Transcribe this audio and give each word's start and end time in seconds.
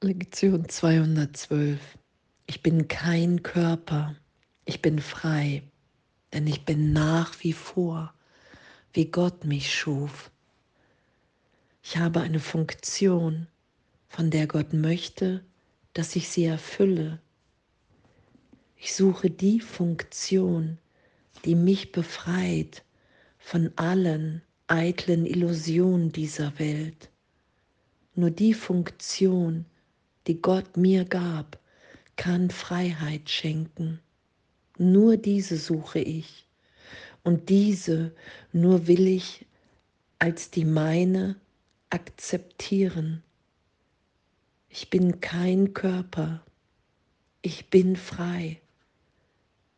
Lektion 0.00 0.68
212. 0.68 1.80
Ich 2.46 2.62
bin 2.62 2.86
kein 2.86 3.42
Körper, 3.42 4.14
ich 4.64 4.80
bin 4.80 5.00
frei, 5.00 5.64
denn 6.32 6.46
ich 6.46 6.64
bin 6.64 6.92
nach 6.92 7.34
wie 7.42 7.52
vor, 7.52 8.14
wie 8.92 9.06
Gott 9.06 9.44
mich 9.44 9.74
schuf. 9.74 10.30
Ich 11.82 11.96
habe 11.96 12.20
eine 12.20 12.38
Funktion, 12.38 13.48
von 14.06 14.30
der 14.30 14.46
Gott 14.46 14.72
möchte, 14.72 15.44
dass 15.94 16.14
ich 16.14 16.28
sie 16.28 16.44
erfülle. 16.44 17.20
Ich 18.76 18.94
suche 18.94 19.30
die 19.30 19.58
Funktion, 19.58 20.78
die 21.44 21.56
mich 21.56 21.90
befreit 21.90 22.84
von 23.40 23.72
allen 23.74 24.42
eitlen 24.68 25.26
Illusionen 25.26 26.12
dieser 26.12 26.56
Welt. 26.60 27.10
Nur 28.14 28.30
die 28.30 28.54
Funktion, 28.54 29.64
die 29.64 29.77
die 30.28 30.40
Gott 30.40 30.76
mir 30.76 31.04
gab, 31.04 31.58
kann 32.16 32.50
Freiheit 32.50 33.30
schenken. 33.30 34.00
Nur 34.76 35.16
diese 35.16 35.56
suche 35.56 35.98
ich 35.98 36.46
und 37.24 37.48
diese 37.48 38.12
nur 38.52 38.86
will 38.86 39.08
ich 39.08 39.46
als 40.18 40.50
die 40.50 40.64
meine 40.64 41.36
akzeptieren. 41.90 43.22
Ich 44.68 44.90
bin 44.90 45.20
kein 45.20 45.72
Körper, 45.72 46.44
ich 47.42 47.70
bin 47.70 47.96
frei, 47.96 48.60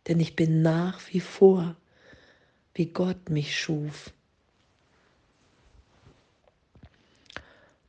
denn 0.09 0.19
ich 0.19 0.35
bin 0.35 0.63
nach 0.63 1.01
wie 1.13 1.21
vor, 1.21 1.77
wie 2.75 2.87
Gott 2.87 3.31
mich 3.31 3.59
schuf. 3.59 4.13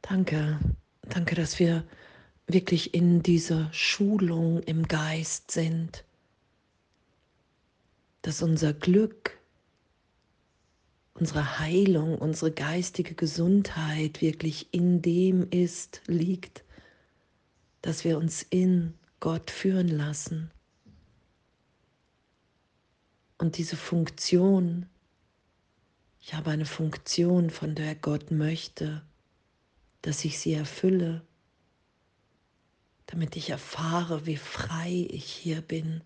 Danke, 0.02 0.60
danke, 1.04 1.36
dass 1.36 1.58
wir 1.60 1.84
wirklich 2.48 2.94
in 2.94 3.24
dieser 3.24 3.72
Schulung 3.74 4.62
im 4.64 4.88
Geist 4.88 5.52
sind, 5.52 6.04
dass 8.22 8.42
unser 8.42 8.74
Glück, 8.74 9.40
unsere 11.14 11.60
Heilung, 11.60 12.18
unsere 12.18 12.52
geistige 12.52 13.16
Gesundheit 13.16 14.22
wirklich 14.22 14.68
in 14.72 15.02
dem 15.02 15.50
ist, 15.50 16.02
liegt, 16.08 16.64
dass 17.82 18.04
wir 18.04 18.18
uns 18.18 18.44
in 18.44 18.94
Gott 19.20 19.50
führen 19.52 19.88
lassen. 19.88 20.52
Und 23.38 23.58
diese 23.58 23.76
Funktion, 23.76 24.86
ich 26.20 26.36
habe 26.36 26.52
eine 26.52 26.66
Funktion, 26.66 27.50
von 27.50 27.74
der 27.74 27.96
Gott 27.96 28.30
möchte, 28.30 29.02
dass 30.04 30.26
ich 30.26 30.38
sie 30.38 30.54
erfülle 30.54 31.24
damit 33.12 33.36
ich 33.36 33.50
erfahre, 33.50 34.26
wie 34.26 34.38
frei 34.38 35.06
ich 35.10 35.26
hier 35.26 35.62
bin. 35.62 36.02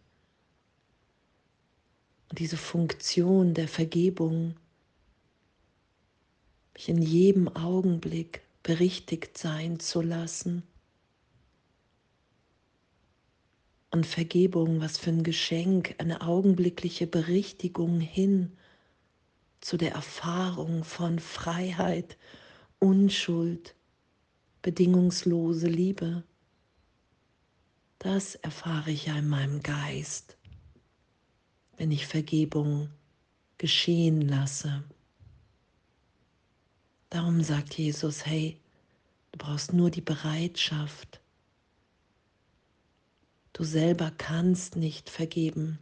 Und 2.29 2.39
diese 2.39 2.57
Funktion 2.57 3.53
der 3.53 3.67
Vergebung, 3.67 4.55
mich 6.73 6.89
in 6.89 7.01
jedem 7.01 7.47
Augenblick 7.47 8.41
berichtigt 8.63 9.37
sein 9.37 9.79
zu 9.79 10.01
lassen. 10.01 10.63
Und 13.91 14.07
Vergebung, 14.07 14.81
was 14.81 14.97
für 14.97 15.11
ein 15.11 15.23
Geschenk, 15.23 15.95
eine 15.99 16.21
augenblickliche 16.21 17.05
Berichtigung 17.05 17.99
hin 17.99 18.57
zu 19.61 19.77
der 19.77 19.91
Erfahrung 19.91 20.83
von 20.83 21.19
Freiheit, 21.19 22.17
Unschuld, 22.79 23.75
bedingungslose 24.63 25.67
Liebe. 25.67 26.23
Das 27.99 28.35
erfahre 28.35 28.91
ich 28.91 29.07
ja 29.07 29.17
in 29.17 29.27
meinem 29.27 29.63
Geist, 29.63 30.37
wenn 31.77 31.91
ich 31.91 32.05
Vergebung 32.05 32.89
geschehen 33.57 34.21
lasse. 34.21 34.83
Darum 37.09 37.41
sagt 37.41 37.77
Jesus, 37.77 38.25
hey, 38.25 38.59
du 39.31 39.37
brauchst 39.39 39.73
nur 39.73 39.89
die 39.89 40.01
Bereitschaft. 40.01 41.21
Du 43.53 43.63
selber 43.63 44.11
kannst 44.17 44.75
nicht 44.75 45.09
vergeben 45.09 45.79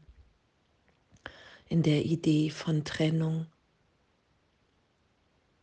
in 1.68 1.82
der 1.82 2.06
Idee 2.06 2.52
von 2.52 2.86
Trennung, 2.86 3.48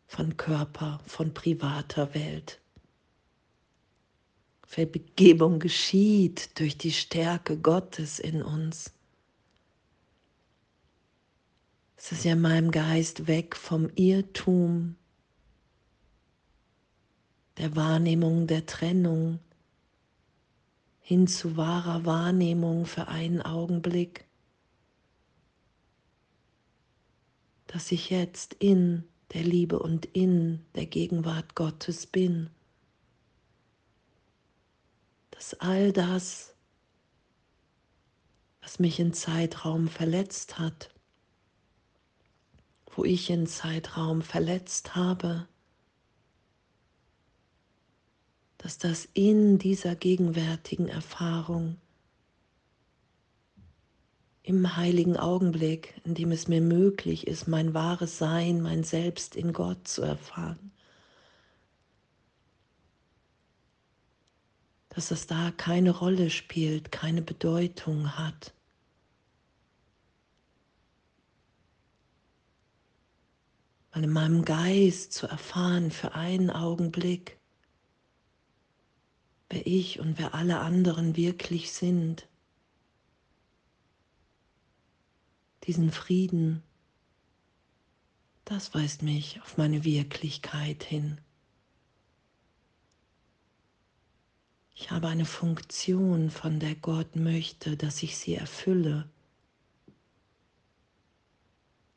von 0.08 0.36
Körper, 0.36 1.00
von 1.06 1.32
privater 1.32 2.12
Welt. 2.14 2.59
Vergebung 4.70 5.58
geschieht 5.58 6.56
durch 6.60 6.78
die 6.78 6.92
Stärke 6.92 7.58
Gottes 7.58 8.20
in 8.20 8.40
uns. 8.40 8.92
Es 11.96 12.12
ist 12.12 12.24
ja 12.24 12.34
in 12.34 12.40
meinem 12.40 12.70
Geist 12.70 13.26
weg 13.26 13.56
vom 13.56 13.90
Irrtum, 13.96 14.94
der 17.56 17.74
Wahrnehmung 17.74 18.46
der 18.46 18.64
Trennung 18.64 19.40
hin 21.00 21.26
zu 21.26 21.56
wahrer 21.56 22.04
Wahrnehmung 22.04 22.86
für 22.86 23.08
einen 23.08 23.42
Augenblick, 23.42 24.24
dass 27.66 27.90
ich 27.90 28.08
jetzt 28.10 28.54
in 28.60 29.02
der 29.34 29.42
Liebe 29.42 29.80
und 29.80 30.06
in 30.06 30.64
der 30.76 30.86
Gegenwart 30.86 31.56
Gottes 31.56 32.06
bin 32.06 32.50
dass 35.40 35.54
all 35.54 35.90
das, 35.90 36.54
was 38.60 38.78
mich 38.78 39.00
in 39.00 39.14
Zeitraum 39.14 39.88
verletzt 39.88 40.58
hat, 40.58 40.90
wo 42.94 43.04
ich 43.06 43.30
in 43.30 43.46
Zeitraum 43.46 44.20
verletzt 44.20 44.96
habe, 44.96 45.48
dass 48.58 48.76
das 48.76 49.08
in 49.14 49.56
dieser 49.56 49.96
gegenwärtigen 49.96 50.88
Erfahrung, 50.88 51.78
im 54.42 54.76
heiligen 54.76 55.16
Augenblick, 55.16 56.02
in 56.04 56.14
dem 56.14 56.32
es 56.32 56.48
mir 56.48 56.60
möglich 56.60 57.26
ist, 57.26 57.48
mein 57.48 57.72
wahres 57.72 58.18
Sein, 58.18 58.60
mein 58.60 58.84
Selbst 58.84 59.36
in 59.36 59.54
Gott 59.54 59.88
zu 59.88 60.02
erfahren, 60.02 60.70
dass 64.90 65.12
es 65.12 65.26
da 65.26 65.52
keine 65.52 65.92
Rolle 65.92 66.30
spielt, 66.30 66.92
keine 66.92 67.22
Bedeutung 67.22 68.18
hat. 68.18 68.52
Weil 73.92 74.04
in 74.04 74.10
meinem 74.10 74.44
Geist 74.44 75.12
zu 75.12 75.26
erfahren 75.26 75.90
für 75.90 76.14
einen 76.14 76.50
Augenblick, 76.50 77.38
wer 79.48 79.66
ich 79.66 80.00
und 80.00 80.18
wer 80.18 80.34
alle 80.34 80.60
anderen 80.60 81.16
wirklich 81.16 81.72
sind, 81.72 82.28
diesen 85.64 85.92
Frieden, 85.92 86.62
das 88.44 88.74
weist 88.74 89.02
mich 89.02 89.40
auf 89.42 89.56
meine 89.56 89.84
Wirklichkeit 89.84 90.82
hin. 90.82 91.20
Ich 94.74 94.90
habe 94.90 95.08
eine 95.08 95.24
Funktion, 95.24 96.30
von 96.30 96.60
der 96.60 96.74
Gott 96.74 97.16
möchte, 97.16 97.76
dass 97.76 98.02
ich 98.02 98.16
sie 98.16 98.34
erfülle. 98.34 99.08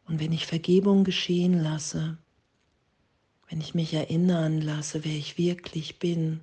Und 0.05 0.19
wenn 0.19 0.33
ich 0.33 0.45
Vergebung 0.45 1.03
geschehen 1.03 1.61
lasse, 1.61 2.17
wenn 3.47 3.61
ich 3.61 3.73
mich 3.73 3.93
erinnern 3.93 4.61
lasse, 4.61 5.03
wer 5.05 5.15
ich 5.15 5.37
wirklich 5.37 5.99
bin, 5.99 6.41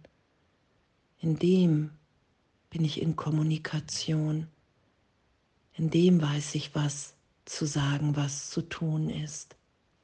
in 1.18 1.38
dem 1.38 1.90
bin 2.70 2.84
ich 2.84 3.02
in 3.02 3.16
Kommunikation, 3.16 4.46
in 5.74 5.90
dem 5.90 6.22
weiß 6.22 6.54
ich, 6.54 6.74
was 6.74 7.14
zu 7.44 7.66
sagen, 7.66 8.16
was 8.16 8.50
zu 8.50 8.62
tun 8.62 9.10
ist. 9.10 9.56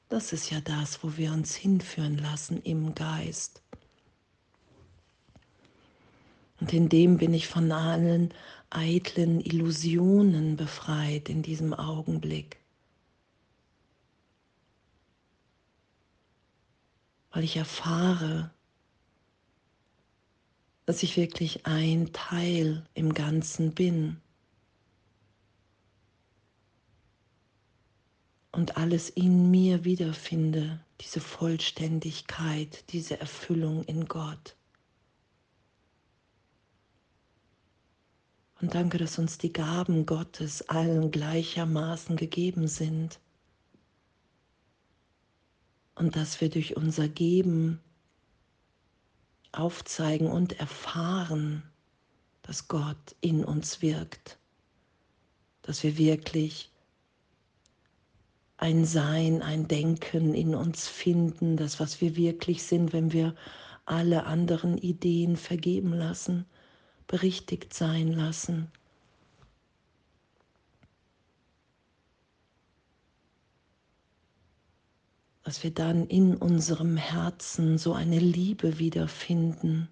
Das 0.08 0.32
ist 0.32 0.50
ja 0.50 0.60
das, 0.60 1.02
wo 1.02 1.16
wir 1.16 1.32
uns 1.32 1.54
hinführen 1.54 2.18
lassen 2.18 2.60
im 2.62 2.94
Geist. 2.94 3.62
Und 6.60 6.72
in 6.72 6.88
dem 6.88 7.18
bin 7.18 7.34
ich 7.34 7.48
von 7.48 7.70
allen 7.70 8.32
eitlen 8.70 9.40
Illusionen 9.40 10.56
befreit 10.56 11.28
in 11.28 11.42
diesem 11.42 11.74
Augenblick. 11.74 12.58
Weil 17.30 17.44
ich 17.44 17.56
erfahre, 17.56 18.50
dass 20.86 21.02
ich 21.02 21.16
wirklich 21.16 21.66
ein 21.66 22.12
Teil 22.12 22.86
im 22.94 23.12
Ganzen 23.12 23.74
bin. 23.74 24.20
Und 28.52 28.78
alles 28.78 29.10
in 29.10 29.50
mir 29.50 29.84
wiederfinde, 29.84 30.80
diese 31.02 31.20
Vollständigkeit, 31.20 32.84
diese 32.90 33.20
Erfüllung 33.20 33.84
in 33.84 34.06
Gott. 34.06 34.56
Und 38.66 38.74
danke, 38.74 38.98
dass 38.98 39.20
uns 39.20 39.38
die 39.38 39.52
Gaben 39.52 40.06
Gottes 40.06 40.68
allen 40.68 41.12
gleichermaßen 41.12 42.16
gegeben 42.16 42.66
sind. 42.66 43.20
Und 45.94 46.16
dass 46.16 46.40
wir 46.40 46.50
durch 46.50 46.76
unser 46.76 47.06
Geben 47.06 47.78
aufzeigen 49.52 50.26
und 50.26 50.58
erfahren, 50.58 51.62
dass 52.42 52.66
Gott 52.66 53.14
in 53.20 53.44
uns 53.44 53.82
wirkt. 53.82 54.36
Dass 55.62 55.84
wir 55.84 55.96
wirklich 55.96 56.72
ein 58.56 58.84
Sein, 58.84 59.42
ein 59.42 59.68
Denken 59.68 60.34
in 60.34 60.56
uns 60.56 60.88
finden, 60.88 61.56
das, 61.56 61.78
was 61.78 62.00
wir 62.00 62.16
wirklich 62.16 62.64
sind, 62.64 62.92
wenn 62.92 63.12
wir 63.12 63.36
alle 63.84 64.24
anderen 64.24 64.76
Ideen 64.76 65.36
vergeben 65.36 65.92
lassen 65.92 66.46
berichtigt 67.06 67.74
sein 67.74 68.12
lassen. 68.12 68.70
Dass 75.44 75.62
wir 75.62 75.70
dann 75.70 76.06
in 76.08 76.36
unserem 76.36 76.96
Herzen 76.96 77.78
so 77.78 77.92
eine 77.92 78.18
Liebe 78.18 78.78
wiederfinden, 78.78 79.88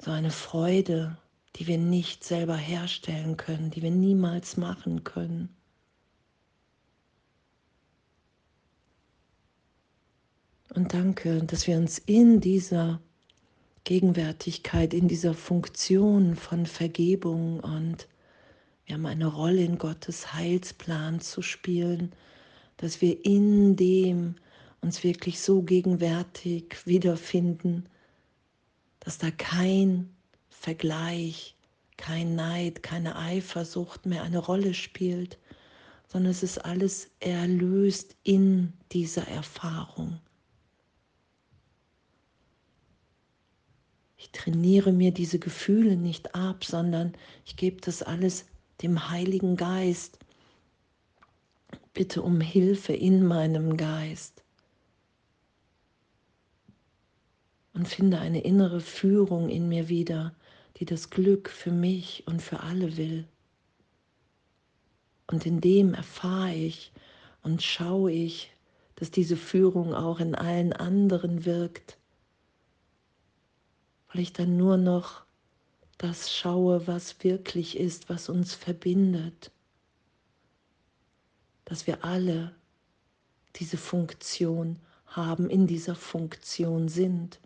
so 0.00 0.12
eine 0.12 0.30
Freude, 0.30 1.18
die 1.56 1.66
wir 1.66 1.78
nicht 1.78 2.24
selber 2.24 2.56
herstellen 2.56 3.36
können, 3.36 3.70
die 3.70 3.82
wir 3.82 3.90
niemals 3.90 4.56
machen 4.56 5.02
können. 5.04 5.48
Und 10.74 10.92
danke, 10.92 11.42
dass 11.44 11.66
wir 11.66 11.76
uns 11.76 11.98
in 11.98 12.40
dieser 12.40 13.00
Gegenwärtigkeit, 13.84 14.94
in 14.94 15.08
dieser 15.08 15.34
Funktion 15.34 16.36
von 16.36 16.64
Vergebung 16.66 17.60
und 17.60 18.08
wir 18.86 18.94
haben 18.94 19.06
eine 19.06 19.26
Rolle 19.26 19.62
in 19.62 19.78
Gottes 19.78 20.34
Heilsplan 20.34 21.20
zu 21.20 21.42
spielen, 21.42 22.12
dass 22.78 23.00
wir 23.00 23.24
in 23.24 23.76
dem 23.76 24.36
uns 24.80 25.04
wirklich 25.04 25.40
so 25.40 25.62
gegenwärtig 25.62 26.86
wiederfinden, 26.86 27.86
dass 29.00 29.18
da 29.18 29.30
kein 29.30 30.10
Vergleich, 30.50 31.54
kein 31.96 32.34
Neid, 32.34 32.82
keine 32.82 33.16
Eifersucht 33.16 34.06
mehr 34.06 34.22
eine 34.22 34.38
Rolle 34.38 34.74
spielt, 34.74 35.38
sondern 36.08 36.30
es 36.30 36.42
ist 36.42 36.64
alles 36.64 37.10
erlöst 37.20 38.16
in 38.22 38.72
dieser 38.92 39.26
Erfahrung. 39.28 40.20
Ich 44.24 44.30
trainiere 44.30 44.90
mir 44.90 45.12
diese 45.12 45.38
Gefühle 45.38 45.96
nicht 45.96 46.34
ab, 46.34 46.64
sondern 46.64 47.12
ich 47.44 47.56
gebe 47.56 47.82
das 47.82 48.02
alles 48.02 48.46
dem 48.80 49.10
Heiligen 49.10 49.54
Geist. 49.54 50.18
Bitte 51.92 52.22
um 52.22 52.40
Hilfe 52.40 52.94
in 52.94 53.26
meinem 53.26 53.76
Geist. 53.76 54.42
Und 57.74 57.86
finde 57.86 58.18
eine 58.18 58.40
innere 58.40 58.80
Führung 58.80 59.50
in 59.50 59.68
mir 59.68 59.90
wieder, 59.90 60.34
die 60.78 60.86
das 60.86 61.10
Glück 61.10 61.50
für 61.50 61.70
mich 61.70 62.24
und 62.26 62.40
für 62.40 62.60
alle 62.60 62.96
will. 62.96 63.28
Und 65.26 65.44
in 65.44 65.60
dem 65.60 65.92
erfahre 65.92 66.54
ich 66.54 66.92
und 67.42 67.62
schaue 67.62 68.10
ich, 68.10 68.50
dass 68.96 69.10
diese 69.10 69.36
Führung 69.36 69.92
auch 69.92 70.18
in 70.18 70.34
allen 70.34 70.72
anderen 70.72 71.44
wirkt 71.44 71.98
weil 74.14 74.22
ich 74.22 74.32
dann 74.32 74.56
nur 74.56 74.76
noch 74.76 75.24
das 75.98 76.32
schaue, 76.32 76.86
was 76.86 77.24
wirklich 77.24 77.76
ist, 77.76 78.08
was 78.08 78.28
uns 78.28 78.54
verbindet, 78.54 79.50
dass 81.64 81.88
wir 81.88 82.04
alle 82.04 82.54
diese 83.56 83.76
Funktion 83.76 84.78
haben, 85.06 85.50
in 85.50 85.66
dieser 85.66 85.96
Funktion 85.96 86.88
sind, 86.88 87.40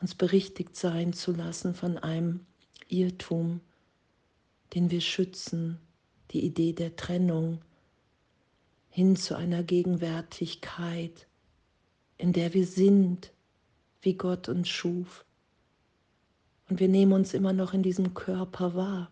uns 0.00 0.16
berichtigt 0.16 0.76
sein 0.76 1.12
zu 1.12 1.30
lassen 1.30 1.74
von 1.74 1.98
einem 1.98 2.44
Irrtum, 2.88 3.60
den 4.74 4.90
wir 4.90 5.00
schützen, 5.00 5.78
die 6.32 6.44
Idee 6.44 6.72
der 6.72 6.96
Trennung, 6.96 7.60
hin 8.90 9.14
zu 9.14 9.36
einer 9.36 9.62
Gegenwärtigkeit, 9.62 11.28
in 12.18 12.32
der 12.32 12.54
wir 12.54 12.66
sind, 12.66 13.32
wie 14.02 14.14
Gott 14.14 14.48
uns 14.48 14.68
schuf. 14.68 15.24
Und 16.68 16.80
wir 16.80 16.88
nehmen 16.88 17.12
uns 17.12 17.34
immer 17.34 17.52
noch 17.52 17.72
in 17.72 17.82
diesem 17.82 18.14
Körper 18.14 18.74
wahr. 18.74 19.10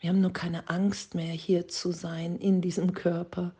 Wir 0.00 0.10
haben 0.10 0.20
nur 0.20 0.32
keine 0.32 0.68
Angst 0.68 1.14
mehr, 1.14 1.32
hier 1.32 1.66
zu 1.66 1.90
sein, 1.90 2.36
in 2.36 2.60
diesem 2.60 2.92
Körper, 2.92 3.54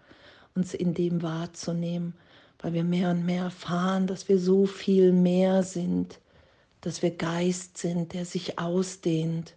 uns 0.54 0.74
in 0.74 0.92
dem 0.92 1.22
wahrzunehmen, 1.22 2.14
weil 2.58 2.74
wir 2.74 2.84
mehr 2.84 3.10
und 3.10 3.24
mehr 3.24 3.44
erfahren, 3.44 4.06
dass 4.06 4.28
wir 4.28 4.38
so 4.38 4.66
viel 4.66 5.12
mehr 5.12 5.62
sind, 5.62 6.20
dass 6.82 7.00
wir 7.00 7.16
Geist 7.16 7.78
sind, 7.78 8.12
der 8.12 8.26
sich 8.26 8.58
ausdehnt. 8.58 9.56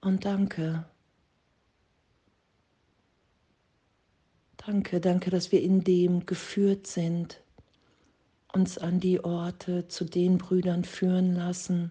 Und 0.00 0.24
danke, 0.24 0.86
Danke, 4.70 5.00
danke, 5.00 5.30
dass 5.30 5.50
wir 5.50 5.60
in 5.62 5.82
dem 5.82 6.26
geführt 6.26 6.86
sind, 6.86 7.42
uns 8.52 8.78
an 8.78 9.00
die 9.00 9.18
Orte 9.18 9.88
zu 9.88 10.04
den 10.04 10.38
Brüdern 10.38 10.84
führen 10.84 11.34
lassen, 11.34 11.90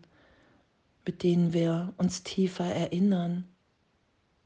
mit 1.06 1.24
denen 1.24 1.52
wir 1.52 1.94
uns 1.98 2.24
tiefer 2.24 2.64
erinnern, 2.64 3.44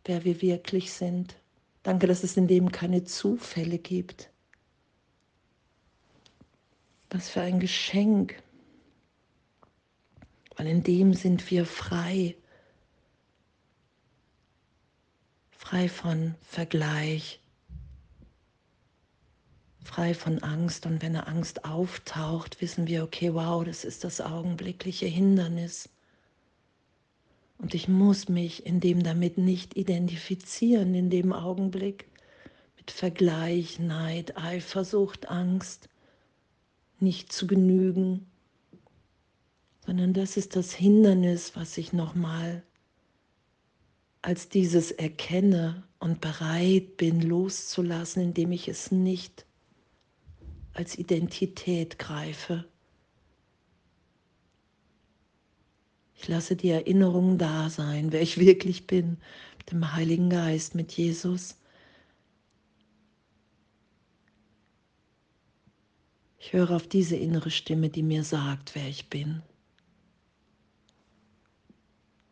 wer 0.06 0.24
wir 0.24 0.42
wirklich 0.42 0.94
sind. 0.94 1.36
Danke, 1.84 2.08
dass 2.08 2.24
es 2.24 2.36
in 2.36 2.48
dem 2.48 2.72
keine 2.72 3.04
Zufälle 3.04 3.78
gibt. 3.78 4.32
Was 7.12 7.30
für 7.30 7.42
ein 7.42 7.60
Geschenk, 7.60 8.42
weil 10.56 10.66
in 10.66 10.82
dem 10.82 11.14
sind 11.14 11.52
wir 11.52 11.68
frei, 11.68 12.36
frei 15.52 15.88
von 15.88 16.34
Vergleich, 16.42 17.40
frei 19.84 20.14
von 20.14 20.40
Angst. 20.40 20.86
Und 20.86 21.02
wenn 21.02 21.16
eine 21.16 21.28
Angst 21.28 21.66
auftaucht, 21.66 22.62
wissen 22.62 22.88
wir, 22.88 23.04
okay, 23.04 23.34
wow, 23.34 23.64
das 23.64 23.84
ist 23.84 24.04
das 24.04 24.22
augenblickliche 24.22 25.06
Hindernis. 25.06 25.90
Und 27.58 27.74
ich 27.74 27.88
muss 27.88 28.28
mich 28.28 28.66
in 28.66 28.80
dem 28.80 29.04
damit 29.04 29.38
nicht 29.38 29.78
identifizieren, 29.78 30.96
in 30.96 31.10
dem 31.10 31.32
Augenblick 31.32 32.06
mit 32.78 32.92
Vergleich, 32.92 33.80
Neid, 33.80 34.38
Eifersucht, 34.38 35.30
Angst, 35.30 35.88
nicht 37.00 37.32
zu 37.32 37.48
genügen, 37.48 38.28
sondern 39.86 40.14
das 40.14 40.38
ist 40.38 40.56
das 40.56 40.74
Hindernis, 40.74 41.56
was 41.56 41.78
ich 41.78 41.94
nochmal 41.94 42.64
als 44.22 44.48
dieses 44.48 44.92
erkenne 44.92 45.84
und 46.00 46.22
bereit 46.22 46.98
bin 46.98 47.22
loszulassen, 47.22 48.24
indem 48.24 48.54
ich 48.54 48.68
es 48.68 48.92
nicht 48.92 49.46
als 50.74 50.98
Identität 50.98 52.00
greife. 52.00 52.66
Ich 56.16 56.28
lasse 56.28 56.56
die 56.56 56.70
Erinnerung 56.70 57.38
da 57.38 57.70
sein, 57.70 58.12
wer 58.12 58.22
ich 58.22 58.38
wirklich 58.40 58.88
bin, 58.88 59.18
mit 59.58 59.72
dem 59.72 59.94
Heiligen 59.94 60.30
Geist, 60.30 60.74
mit 60.74 60.94
Jesus. 60.94 61.58
Ich 66.40 66.54
höre 66.54 66.72
auf 66.72 66.88
diese 66.88 67.16
innere 67.16 67.52
Stimme, 67.52 67.90
die 67.90 68.04
mir 68.04 68.24
sagt, 68.24 68.76
wer 68.76 68.88
ich 68.88 69.10
bin. 69.10 69.42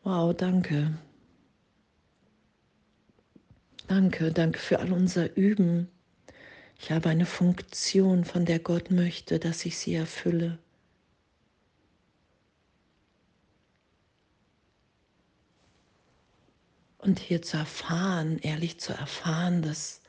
Wow, 0.04 0.34
danke. 0.36 0.98
Danke, 3.88 4.32
danke 4.32 4.58
für 4.60 4.80
all 4.80 4.94
unser 4.94 5.36
Üben. 5.36 5.90
Ich 6.82 6.90
habe 6.90 7.10
eine 7.10 7.28
Funktion, 7.28 8.26
von 8.26 8.44
der 8.44 8.58
Gott 8.58 8.90
möchte, 8.90 9.38
dass 9.38 9.66
ich 9.66 9.78
sie 9.78 9.94
erfülle. 9.94 10.58
Und 16.98 17.20
hier 17.20 17.44
zu 17.44 17.58
erfahren, 17.58 18.40
ehrlich 18.40 18.80
zu 18.80 18.94
erfahren, 18.94 19.62
dass, 19.62 20.02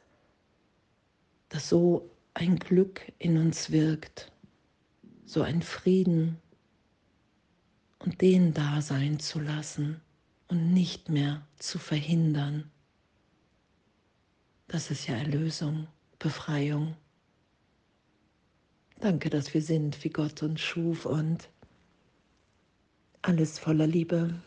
dass 1.51 1.69
so 1.69 2.11
ein 2.33 2.57
Glück 2.59 3.03
in 3.19 3.37
uns 3.37 3.71
wirkt, 3.71 4.33
so 5.27 5.43
ein 5.43 5.61
Frieden 5.61 6.41
und 7.99 8.23
den 8.23 8.55
da 8.55 8.81
sein 8.81 9.21
zu 9.21 9.41
lassen 9.41 10.01
und 10.49 10.73
nicht 10.73 11.11
mehr 11.11 11.47
zu 11.59 11.79
verhindern. 11.79 12.71
Das 14.69 14.91
ist 14.91 15.07
ja 15.07 15.17
Erlösung. 15.17 15.87
Befreiung. 16.23 16.97
Danke, 19.01 19.29
dass 19.29 19.53
wir 19.55 19.61
sind, 19.61 20.05
wie 20.05 20.11
Gott 20.11 20.41
uns 20.45 20.61
schuf 20.61 21.05
und 21.05 21.51
alles 23.23 23.59
voller 23.59 23.89
Liebe. 23.89 24.41